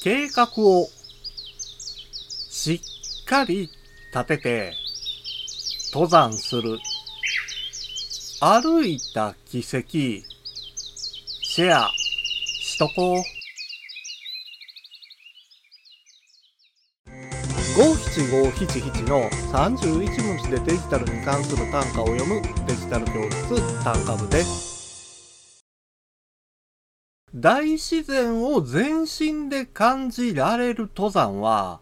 [0.00, 0.88] 計画を
[2.50, 2.80] し
[3.22, 3.70] っかり
[4.14, 4.72] 立てて
[5.92, 6.78] 登山する。
[8.40, 9.88] 歩いた軌跡
[11.42, 11.90] シェア
[12.60, 13.22] しとこう。
[17.76, 24.67] 五七五七七の31文字でデジタルに関する単価を読むデジタル教室単価部です。
[27.34, 31.80] 大自然を全身で感じられる登山は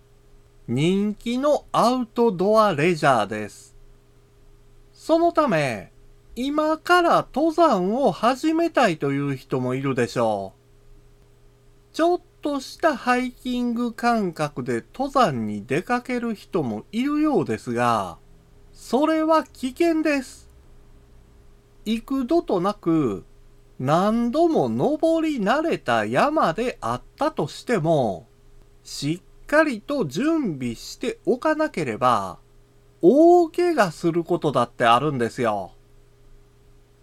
[0.66, 3.76] 人気のアウトドアレジャーです。
[4.92, 5.92] そのため、
[6.34, 10.54] 今から登山を始めたいという人もいるでしょ
[11.92, 11.94] う。
[11.94, 18.18] ちょっとしたハイキング感覚で登山に出かける人もいるようですが、
[18.72, 20.50] それは危険です。
[21.84, 23.24] 幾度となく
[23.78, 28.26] 何度も登り慣れた山であったとしても、
[28.82, 32.38] しっかりと準備しておかなければ、
[33.02, 35.72] 大怪我することだってあるんですよ。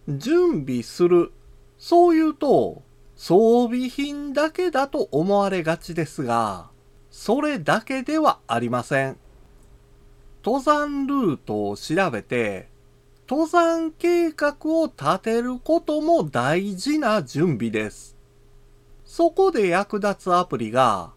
[0.07, 1.31] 準備する。
[1.77, 2.81] そう言うと、
[3.15, 6.69] 装備品だけだと思われがちですが、
[7.11, 9.17] それだけではありません。
[10.43, 12.67] 登山ルートを調べて、
[13.35, 18.15] 登山計画を立てることも大事な準備です。
[19.05, 21.13] そこで役立つアプリが、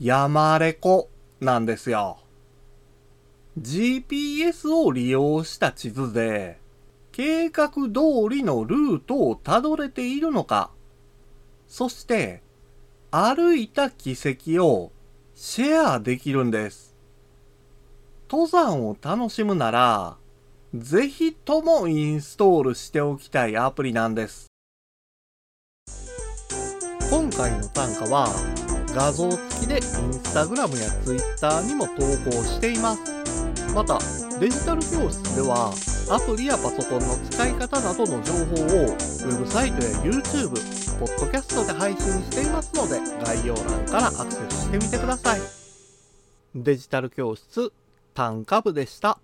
[0.00, 2.18] 山レコなんですよ。
[3.60, 6.58] GPS を利用した地図で、
[7.12, 7.80] 計画通
[8.28, 10.72] りのルートをたどれているのか、
[11.68, 12.42] そして
[13.12, 14.90] 歩いた軌跡を
[15.36, 16.96] シェアできるんです。
[18.28, 20.16] 登山を楽しむなら、
[20.74, 24.46] ぜひともインストールしておきたいアプリなんです。
[27.10, 28.26] 今回の単価は
[28.94, 29.82] 画像付きでイン
[30.14, 33.02] スタグラムやツイッターにも投稿しています。
[33.74, 33.98] また、
[34.40, 35.74] デジタル教室では
[36.10, 40.52] アプリやパソコンの使い方などの情報をウェブサイトや YouTube、
[40.98, 45.40] ポッドキャストで配信していますので概要欄からアクセスしてみてください。
[46.54, 47.72] デジタル教室
[48.14, 49.18] 単価部でした。